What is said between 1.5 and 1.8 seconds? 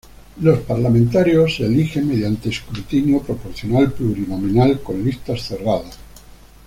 se